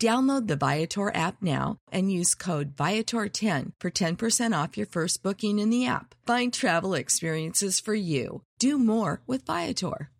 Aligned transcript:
Download 0.00 0.46
the 0.46 0.54
Viator 0.54 1.12
app 1.12 1.42
now 1.42 1.76
and 1.90 2.12
use 2.12 2.36
code 2.36 2.76
Viator10 2.76 3.72
for 3.80 3.90
10% 3.90 4.62
off 4.62 4.76
your 4.76 4.86
first 4.86 5.24
booking 5.24 5.58
in 5.58 5.70
the 5.70 5.86
app. 5.86 6.14
Find 6.24 6.52
travel 6.52 6.94
experiences 6.94 7.80
for 7.80 7.94
you. 7.94 8.42
Do 8.60 8.78
more 8.78 9.22
with 9.26 9.44
Viator. 9.44 10.10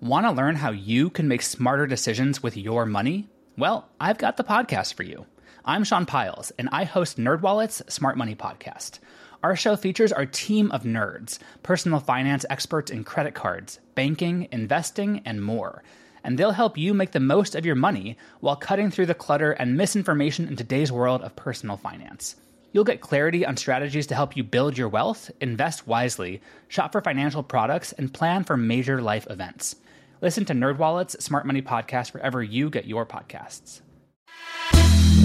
Want 0.00 0.26
to 0.26 0.32
learn 0.32 0.56
how 0.56 0.72
you 0.72 1.10
can 1.10 1.28
make 1.28 1.42
smarter 1.42 1.86
decisions 1.86 2.42
with 2.42 2.56
your 2.56 2.84
money? 2.84 3.28
Well, 3.56 3.88
I've 4.00 4.18
got 4.18 4.36
the 4.36 4.42
podcast 4.42 4.94
for 4.94 5.04
you. 5.04 5.26
I'm 5.64 5.84
Sean 5.84 6.04
Pyles, 6.04 6.50
and 6.58 6.68
I 6.72 6.82
host 6.82 7.18
NerdWallet's 7.18 7.94
Smart 7.94 8.18
Money 8.18 8.34
Podcast. 8.34 8.98
Our 9.44 9.54
show 9.54 9.76
features 9.76 10.12
our 10.12 10.26
team 10.26 10.72
of 10.72 10.82
nerds, 10.82 11.38
personal 11.62 12.00
finance 12.00 12.44
experts 12.50 12.90
in 12.90 13.04
credit 13.04 13.34
cards, 13.34 13.78
banking, 13.94 14.48
investing, 14.50 15.22
and 15.24 15.40
more– 15.40 15.84
and 16.24 16.38
they'll 16.38 16.52
help 16.52 16.76
you 16.78 16.94
make 16.94 17.12
the 17.12 17.20
most 17.20 17.54
of 17.54 17.66
your 17.66 17.74
money 17.74 18.16
while 18.40 18.56
cutting 18.56 18.90
through 18.90 19.06
the 19.06 19.14
clutter 19.14 19.52
and 19.52 19.76
misinformation 19.76 20.48
in 20.48 20.56
today's 20.56 20.92
world 20.92 21.22
of 21.22 21.36
personal 21.36 21.76
finance. 21.76 22.36
You'll 22.72 22.84
get 22.84 23.00
clarity 23.00 23.44
on 23.44 23.56
strategies 23.56 24.06
to 24.06 24.14
help 24.14 24.36
you 24.36 24.42
build 24.42 24.78
your 24.78 24.88
wealth, 24.88 25.30
invest 25.40 25.86
wisely, 25.86 26.40
shop 26.68 26.92
for 26.92 27.00
financial 27.02 27.42
products, 27.42 27.92
and 27.92 28.12
plan 28.12 28.44
for 28.44 28.56
major 28.56 29.02
life 29.02 29.26
events. 29.28 29.76
Listen 30.22 30.44
to 30.46 30.54
NerdWallet's 30.54 31.22
Smart 31.22 31.46
Money 31.46 31.62
Podcast 31.62 32.14
wherever 32.14 32.42
you 32.42 32.70
get 32.70 32.86
your 32.86 33.04
podcasts. 33.04 33.80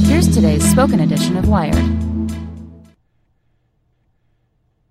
Here's 0.08 0.28
today's 0.28 0.70
spoken 0.70 1.00
edition 1.00 1.38
of 1.38 1.48
Wired. 1.48 1.76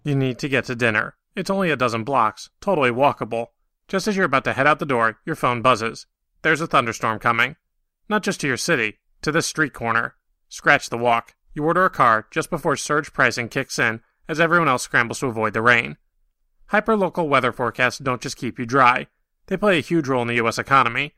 You 0.04 0.14
need 0.14 0.38
to 0.38 0.48
get 0.48 0.66
to 0.66 0.76
dinner. 0.76 1.16
It's 1.34 1.50
only 1.50 1.70
a 1.70 1.76
dozen 1.76 2.04
blocks, 2.04 2.48
totally 2.60 2.90
walkable. 2.90 3.48
Just 3.88 4.08
as 4.08 4.16
you're 4.16 4.26
about 4.26 4.44
to 4.44 4.52
head 4.52 4.66
out 4.66 4.78
the 4.78 4.86
door, 4.86 5.18
your 5.24 5.36
phone 5.36 5.62
buzzes. 5.62 6.06
There's 6.42 6.60
a 6.60 6.66
thunderstorm 6.66 7.18
coming. 7.18 7.56
Not 8.08 8.22
just 8.22 8.40
to 8.40 8.46
your 8.46 8.56
city, 8.56 8.98
to 9.22 9.32
this 9.32 9.46
street 9.46 9.72
corner. 9.72 10.16
Scratch 10.48 10.90
the 10.90 10.98
walk. 10.98 11.34
You 11.54 11.64
order 11.64 11.84
a 11.84 11.90
car 11.90 12.26
just 12.30 12.50
before 12.50 12.76
surge 12.76 13.12
pricing 13.12 13.48
kicks 13.48 13.78
in 13.78 14.00
as 14.28 14.40
everyone 14.40 14.68
else 14.68 14.82
scrambles 14.82 15.20
to 15.20 15.26
avoid 15.26 15.54
the 15.54 15.62
rain. 15.62 15.96
Hyperlocal 16.70 17.28
weather 17.28 17.52
forecasts 17.52 17.98
don't 17.98 18.20
just 18.20 18.36
keep 18.36 18.58
you 18.58 18.66
dry, 18.66 19.06
they 19.46 19.56
play 19.56 19.78
a 19.78 19.82
huge 19.82 20.08
role 20.08 20.22
in 20.22 20.28
the 20.28 20.34
U.S. 20.36 20.58
economy. 20.58 21.14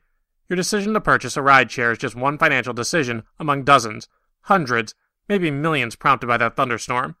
Your 0.47 0.55
decision 0.55 0.93
to 0.93 1.01
purchase 1.01 1.37
a 1.37 1.41
rideshare 1.41 1.91
is 1.91 1.97
just 1.97 2.15
one 2.15 2.37
financial 2.37 2.73
decision 2.73 3.23
among 3.39 3.63
dozens, 3.63 4.07
hundreds, 4.41 4.93
maybe 5.27 5.51
millions 5.51 5.95
prompted 5.95 6.27
by 6.27 6.37
that 6.37 6.55
thunderstorm. 6.55 7.15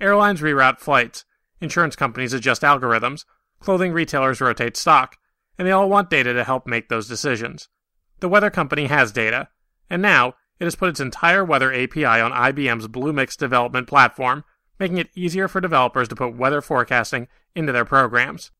Airlines 0.00 0.40
reroute 0.40 0.80
flights, 0.80 1.24
insurance 1.60 1.96
companies 1.96 2.32
adjust 2.32 2.62
algorithms, 2.62 3.24
Clothing 3.60 3.92
retailers 3.92 4.40
rotate 4.40 4.76
stock, 4.76 5.16
and 5.58 5.66
they 5.66 5.72
all 5.72 5.88
want 5.88 6.10
data 6.10 6.32
to 6.32 6.44
help 6.44 6.66
make 6.66 6.88
those 6.88 7.06
decisions. 7.06 7.68
The 8.20 8.28
weather 8.28 8.50
company 8.50 8.86
has 8.86 9.12
data, 9.12 9.48
and 9.88 10.00
now 10.00 10.34
it 10.58 10.64
has 10.64 10.74
put 10.74 10.88
its 10.88 11.00
entire 11.00 11.44
weather 11.44 11.72
API 11.72 12.04
on 12.04 12.32
IBM's 12.32 12.88
Bluemix 12.88 13.36
development 13.36 13.86
platform, 13.86 14.44
making 14.78 14.98
it 14.98 15.10
easier 15.14 15.48
for 15.48 15.60
developers 15.60 16.08
to 16.08 16.16
put 16.16 16.36
weather 16.36 16.60
forecasting 16.60 17.28
into 17.54 17.72
their 17.72 17.84
programs. 17.84 18.50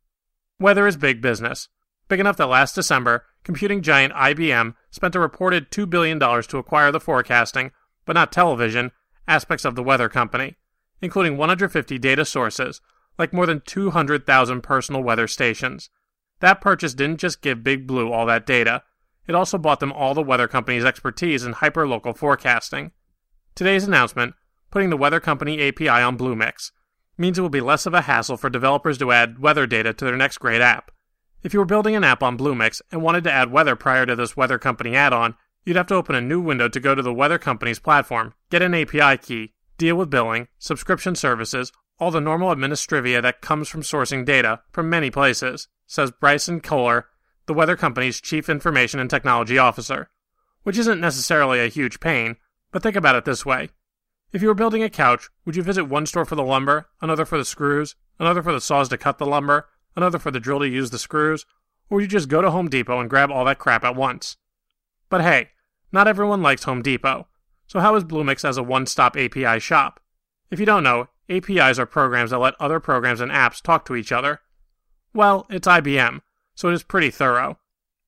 Weather 0.59 0.87
is 0.87 0.97
big 0.97 1.23
business, 1.23 1.69
big 2.09 2.21
enough 2.21 2.37
that 2.37 2.47
last 2.47 2.75
December, 2.75 3.25
computing 3.45 3.81
giant 3.81 4.13
IBM 4.13 4.75
spent 4.91 5.15
a 5.15 5.21
reported 5.21 5.71
$2 5.71 5.89
billion 5.89 6.19
to 6.19 6.59
acquire 6.59 6.93
the 6.93 7.01
forecasting, 7.01 7.71
but 8.05 8.13
not 8.13 8.33
television, 8.33 8.91
aspects 9.27 9.65
of 9.65 9.77
the 9.77 9.83
weather 9.83 10.09
company, 10.09 10.57
including 11.01 11.39
150 11.39 11.99
data 11.99 12.25
sources, 12.25 12.81
like 13.19 13.33
more 13.33 13.47
than 13.47 13.63
200,000 13.65 14.63
personal 14.63 15.03
weather 15.03 15.27
stations. 15.27 15.91
That 16.41 16.61
purchase 16.61 16.95
didn't 16.95 17.21
just 17.21 17.43
give 17.43 17.63
Big 17.63 17.87
Blue 17.87 18.13
all 18.13 18.27
that 18.27 18.47
data, 18.47 18.83
it 19.27 19.35
also 19.35 19.59
bought 19.59 19.81
them 19.81 19.93
all 19.93 20.15
the 20.15 20.23
weather 20.23 20.49
company's 20.49 20.85
expertise 20.85 21.45
in 21.45 21.55
hyperlocal 21.55 22.17
forecasting. 22.17 22.91
Today's 23.55 23.85
announcement, 23.85 24.35
putting 24.71 24.91
the 24.91 24.97
weather 24.97 25.21
company 25.21 25.61
API 25.69 25.89
on 25.89 26.19
Bluemix, 26.19 26.73
means 27.17 27.39
it 27.39 27.43
will 27.43 27.49
be 27.49 27.61
less 27.61 27.87
of 27.87 27.95
a 27.95 28.01
hassle 28.03 28.37
for 28.37 28.51
developers 28.51 28.99
to 28.99 29.13
add 29.13 29.39
weather 29.39 29.67
data 29.67 29.93
to 29.93 30.05
their 30.05 30.17
next 30.17 30.39
great 30.39 30.61
app. 30.61 30.91
If 31.43 31.55
you 31.55 31.61
were 31.61 31.67
building 31.67 31.95
an 31.95 32.05
app 32.05 32.23
on 32.23 32.39
Bluemix 32.39 32.81
and 32.91 33.03
wanted 33.03 33.25
to 33.25 33.33
add 33.33 33.53
weather 33.53 33.77
prior 33.77 34.05
to 34.07 34.17
this 34.17 34.37
weather 34.37 34.59
company 34.59 34.97
add 34.97 35.13
on, 35.13 35.37
you'd 35.65 35.77
have 35.77 35.87
to 35.89 35.95
open 35.95 36.15
a 36.15 36.21
new 36.21 36.41
window 36.41 36.69
to 36.69 36.81
go 36.81 36.95
to 36.95 37.03
the 37.03 37.15
weather 37.15 37.39
company's 37.39 37.79
platform, 37.79 38.35
get 38.51 38.63
an 38.63 38.75
API 38.75 39.17
key, 39.19 39.55
deal 39.79 39.97
with 39.97 40.11
billing, 40.11 40.49
subscription 40.59 41.15
services, 41.15 41.73
all 42.01 42.11
the 42.11 42.21
normal 42.21 42.55
administrivia 42.55 43.21
that 43.23 43.43
comes 43.43 43.69
from 43.69 43.83
sourcing 43.83 44.25
data 44.25 44.61
from 44.73 44.89
many 44.89 45.11
places, 45.11 45.69
says 45.87 46.11
Bryson 46.11 46.61
Koehler, 46.61 47.05
the 47.47 47.55
weather 47.55 47.77
company's 47.77 48.21
chief 48.21 48.49
information 48.49 48.99
and 48.99 49.11
technology 49.11 49.59
officer. 49.59 50.09
Which 50.63 50.79
isn't 50.79 51.01
necessarily 51.01 51.61
a 51.61 51.69
huge 51.69 52.01
pain, 52.01 52.37
but 52.73 52.83
think 52.83 52.97
about 52.97 53.17
it 53.17 53.25
this 53.25 53.45
way. 53.45 53.69
If 54.33 54.43
you 54.43 54.49
were 54.49 54.55
building 54.55 54.83
a 54.83 54.91
couch, 54.91 55.29
would 55.45 55.57
you 55.57 55.63
visit 55.63 55.85
one 55.85 56.07
store 56.07 56.25
for 56.25 56.37
the 56.37 56.43
lumber, 56.43 56.89
another 57.03 57.25
for 57.25 57.37
the 57.37 57.45
screws, 57.45 57.97
another 58.19 58.43
for 58.43 58.53
the 58.53 58.61
saws 58.61 58.89
to 58.91 58.99
cut 58.99 59.19
the 59.19 59.27
lumber, 59.27 59.69
another 59.97 60.19
for 60.19 60.31
the 60.31 60.41
drill 60.41 60.61
to 60.61 60.69
use 60.69 60.91
the 60.91 60.99
screws, 60.99 61.45
or 61.89 61.97
would 61.97 62.03
you 62.03 62.09
just 62.09 62.29
go 62.29 62.41
to 62.41 62.51
Home 62.51 62.69
Depot 62.69 63.01
and 63.01 63.11
grab 63.11 63.31
all 63.31 63.45
that 63.45 63.59
crap 63.59 63.85
at 63.85 63.97
once? 63.97 64.37
But 65.09 65.23
hey, 65.23 65.49
not 65.91 66.07
everyone 66.07 66.43
likes 66.43 66.65
Home 66.65 66.83
Depot. 66.83 67.27
So 67.67 67.81
how 67.81 67.97
is 67.97 68.05
Bluemix 68.05 68.49
as 68.49 68.57
a 68.57 68.63
one-stop 68.63 69.17
API 69.17 69.59
shop? 69.59 70.01
If 70.51 70.61
you 70.61 70.67
don't 70.67 70.85
know, 70.85 71.09
APIs 71.31 71.79
are 71.79 71.87
programs 71.87 72.31
that 72.31 72.39
let 72.39 72.55
other 72.61 72.81
programs 72.81 73.21
and 73.21 73.31
apps 73.31 73.63
talk 73.63 73.85
to 73.87 73.97
each 73.97 74.13
other. 74.13 74.41
Well, 75.15 75.47
it's 75.49 75.69
IBM, 75.69 76.21
so 76.55 76.69
it 76.69 76.75
is 76.75 76.83
pretty 76.83 77.11
thorough. 77.11 77.59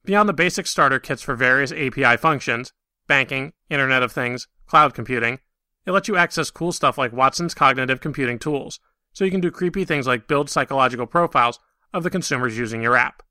Beyond 0.05 0.29
the 0.29 0.35
basic 0.35 0.67
starter 0.67 0.99
kits 0.99 1.23
for 1.23 1.35
various 1.35 1.73
API 1.73 2.17
functions 2.17 2.73
banking, 3.07 3.53
Internet 3.69 4.03
of 4.03 4.13
Things, 4.13 4.49
cloud 4.67 4.95
computing 4.95 5.39
it 5.85 5.93
lets 5.93 6.09
you 6.09 6.17
access 6.17 6.51
cool 6.51 6.73
stuff 6.73 6.97
like 6.97 7.13
Watson's 7.13 7.55
cognitive 7.55 8.01
computing 8.01 8.39
tools, 8.39 8.79
so 9.13 9.25
you 9.25 9.31
can 9.31 9.41
do 9.41 9.51
creepy 9.51 9.85
things 9.85 10.07
like 10.07 10.29
build 10.29 10.49
psychological 10.49 11.07
profiles 11.07 11.59
of 11.93 12.03
the 12.03 12.11
consumers 12.11 12.57
using 12.57 12.83
your 12.83 12.97
app. 12.97 13.23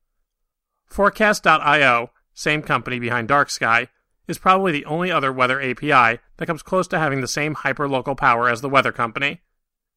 Forecast.io, 0.87 2.11
same 2.33 2.61
company 2.61 2.99
behind 2.99 3.27
Dark 3.27 3.49
Sky, 3.49 3.87
is 4.27 4.37
probably 4.37 4.71
the 4.71 4.85
only 4.85 5.11
other 5.11 5.31
weather 5.31 5.61
API 5.61 6.19
that 6.37 6.45
comes 6.45 6.61
close 6.61 6.87
to 6.89 6.99
having 6.99 7.21
the 7.21 7.27
same 7.27 7.55
hyperlocal 7.55 8.17
power 8.17 8.49
as 8.49 8.61
the 8.61 8.69
weather 8.69 8.91
company. 8.91 9.41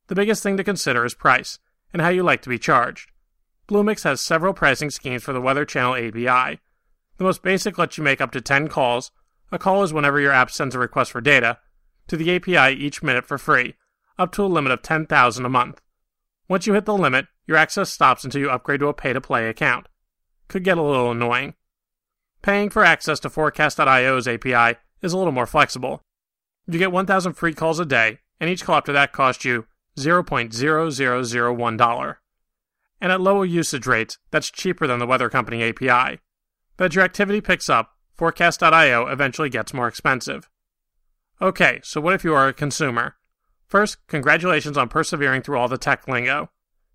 The 0.09 0.15
biggest 0.15 0.42
thing 0.42 0.56
to 0.56 0.65
consider 0.65 1.04
is 1.04 1.15
price 1.15 1.59
and 1.92 2.03
how 2.03 2.09
you 2.09 2.22
like 2.22 2.42
to 2.42 2.48
be 2.48 2.59
charged. 2.59 3.10
Bluemix 3.69 4.04
has 4.04 4.20
several 4.20 4.53
pricing 4.53 4.91
schemes 4.91 5.22
for 5.22 5.33
the 5.33 5.41
Weather 5.41 5.65
Channel 5.65 5.95
API. 5.95 6.60
The 7.16 7.24
most 7.24 7.42
basic 7.42 7.78
lets 7.78 7.97
you 7.97 8.04
make 8.04 8.21
up 8.21 8.33
to 8.33 8.41
10 8.41 8.68
calls. 8.68 9.10
A 9.51 9.59
call 9.59 9.83
is 9.83 9.92
whenever 9.92 10.21
your 10.21 10.33
app 10.33 10.51
sends 10.51 10.74
a 10.74 10.78
request 10.78 11.12
for 11.12 11.21
data 11.21 11.59
to 12.09 12.16
the 12.16 12.36
API 12.36 12.74
each 12.74 13.03
minute 13.03 13.24
for 13.24 13.39
free, 13.39 13.74
up 14.18 14.33
to 14.33 14.45
a 14.45 14.47
limit 14.47 14.72
of 14.72 14.83
10,000 14.83 15.45
a 15.45 15.48
month. 15.48 15.80
Once 16.48 16.66
you 16.66 16.74
hit 16.74 16.84
the 16.84 16.95
limit, 16.95 17.27
your 17.47 17.57
access 17.57 17.91
stops 17.91 18.24
until 18.24 18.42
you 18.42 18.50
upgrade 18.50 18.80
to 18.80 18.89
a 18.89 18.95
pay 18.95 19.15
to 19.15 19.21
play 19.21 19.48
account. 19.48 19.86
Could 20.48 20.65
get 20.65 20.77
a 20.77 20.83
little 20.83 21.12
annoying. 21.12 21.54
Paying 22.42 22.68
for 22.68 22.84
access 22.84 23.18
to 23.21 23.30
Forecast.io's 23.30 24.28
API 24.28 24.78
is 25.00 25.15
a 25.15 25.16
little 25.16 25.33
more 25.33 25.47
flexible. 25.47 26.03
You 26.66 26.78
get 26.78 26.92
1,000 26.92 27.33
free 27.33 27.54
calls 27.54 27.78
a 27.80 27.86
day, 27.86 28.18
and 28.39 28.50
each 28.50 28.65
call 28.65 28.77
after 28.77 28.92
that 28.92 29.12
costs 29.12 29.47
you 29.47 29.66
$0.0001. 29.97 32.17
And 33.01 33.13
at 33.13 33.21
lower 33.21 33.45
usage 33.45 33.87
rates, 33.87 34.19
that's 34.31 34.51
cheaper 34.51 34.87
than 34.87 34.99
the 34.99 35.07
Weather 35.07 35.29
Company 35.29 35.63
API. 35.63 36.21
But 36.77 36.91
as 36.91 36.95
your 36.95 37.05
activity 37.05 37.41
picks 37.41 37.69
up, 37.69 37.91
Forecast.io 38.15 39.07
eventually 39.07 39.51
gets 39.51 39.75
more 39.75 39.89
expensive. 39.89 40.49
Okay, 41.43 41.81
so 41.83 42.01
what 42.01 42.15
if 42.15 42.25
you 42.25 42.35
are 42.35 42.49
a 42.49 42.53
consumer? 42.53 43.17
First, 43.67 43.99
congratulations 44.07 44.79
on 44.79 44.89
persevering 44.89 45.43
through 45.43 45.59
all 45.59 45.69
the 45.69 45.79
tech 45.79 46.07
lingo. 46.07 46.51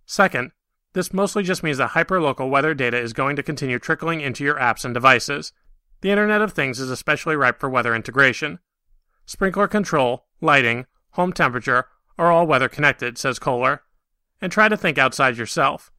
Second, 0.06 0.52
This 0.94 1.14
mostly 1.14 1.44
just 1.44 1.62
means 1.62 1.78
that 1.78 1.92
hyperlocal 1.92 2.50
weather 2.50 2.74
data 2.74 2.98
is 2.98 3.14
going 3.14 3.36
to 3.36 3.44
continue 3.44 3.78
trickling 3.78 4.22
into 4.22 4.44
your 4.44 4.56
apps 4.56 4.84
and 4.84 4.94
devices. 4.94 5.54
The 6.02 6.10
Internet 6.10 6.42
of 6.42 6.54
Things 6.54 6.80
is 6.80 6.90
especially 6.90 7.36
ripe 7.36 7.60
for 7.60 7.70
weather 7.70 7.94
integration. 7.94 8.60
Sprinkler 9.26 9.68
control, 9.68 10.26
lighting, 10.42 10.88
home 11.12 11.34
temperature 11.34 11.88
are 12.20 12.32
all 12.32 12.46
weather 12.46 12.70
connected, 12.70 13.18
says 13.18 13.40
Koehler. 13.40 13.80
And 14.42 14.52
try 14.52 14.70
to 14.70 14.78
think 14.78 14.98
outside 14.98 15.38
yourself. 15.38 15.92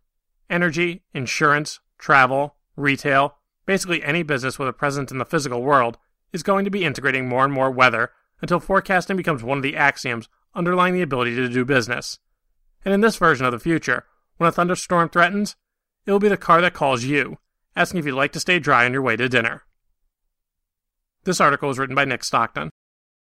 Energy, 0.49 1.03
insurance, 1.15 1.81
travel, 1.99 2.57
retail, 2.77 3.37
basically 3.67 4.03
any 4.03 4.23
business 4.23 4.59
with 4.59 4.69
a 4.69 4.73
presence 4.73 5.11
in 5.11 5.19
the 5.19 5.25
physical 5.25 5.63
world 5.63 5.99
is 6.33 6.43
going 6.43 6.65
to 6.65 6.71
be 6.71 6.85
integrating 6.85 7.29
more 7.29 7.45
and 7.45 7.53
more 7.53 7.71
weather 7.71 8.11
until 8.41 8.61
forecasting 8.61 9.17
becomes 9.17 9.43
one 9.43 9.59
of 9.59 9.63
the 9.63 9.77
axioms 9.77 10.29
underlying 10.55 10.95
the 10.95 11.03
ability 11.03 11.35
to 11.35 11.49
do 11.49 11.65
business. 11.65 12.19
And 12.85 12.95
in 12.95 13.01
this 13.01 13.17
version 13.17 13.47
of 13.47 13.53
the 13.53 13.59
future, 13.59 14.05
when 14.37 14.49
a 14.49 14.53
thunderstorm 14.53 15.09
threatens, 15.09 15.57
it 16.07 16.13
will 16.13 16.19
be 16.19 16.29
the 16.29 16.37
car 16.37 16.61
that 16.61 16.75
calls 16.75 17.05
you, 17.05 17.39
asking 17.77 18.01
if 18.01 18.07
you'd 18.07 18.15
like 18.15 18.33
to 18.33 18.41
stay 18.41 18.59
dry 18.59 18.85
on 18.85 18.93
your 18.93 19.03
way 19.03 19.17
to 19.17 19.29
dinner. 19.29 19.65
This 21.25 21.41
article 21.41 21.69
was 21.69 21.79
written 21.79 21.95
by 21.95 22.05
Nick 22.05 22.25
Stockton. 22.25 22.71